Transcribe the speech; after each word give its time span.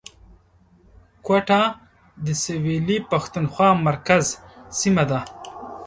کوټه 1.25 1.61
د 2.25 2.27
سویلي 2.43 2.97
پښتونخوا 3.11 3.69
مرکز 3.87 4.25
سیمه 4.79 5.03
ده 5.11 5.19